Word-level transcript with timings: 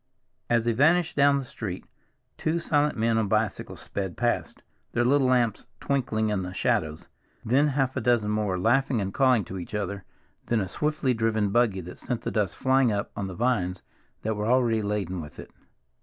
As 0.49 0.65
they 0.65 0.71
vanished 0.71 1.15
down 1.15 1.37
the 1.37 1.45
street, 1.45 1.85
two 2.35 2.57
silent 2.57 2.97
men 2.97 3.19
on 3.19 3.27
bicycles 3.27 3.81
sped 3.81 4.17
past, 4.17 4.63
their 4.93 5.05
little 5.05 5.27
lamps 5.27 5.67
twinkling 5.79 6.29
in 6.29 6.41
the 6.41 6.55
shadows; 6.55 7.07
then 7.45 7.67
half 7.67 7.95
a 7.95 8.01
dozen 8.01 8.31
more, 8.31 8.57
laughing 8.57 8.99
and 8.99 9.13
calling 9.13 9.43
to 9.45 9.59
each 9.59 9.75
other, 9.75 10.03
then 10.47 10.59
a 10.59 10.67
swiftly 10.67 11.13
driven 11.13 11.51
buggy 11.51 11.81
that 11.81 11.99
sent 11.99 12.21
the 12.21 12.31
dust 12.31 12.57
flying 12.57 12.91
up 12.91 13.11
on 13.15 13.27
the 13.27 13.35
vines 13.35 13.83
that 14.23 14.35
were 14.35 14.47
already 14.47 14.81
laden 14.81 15.21
with 15.21 15.37
it. 15.37 15.51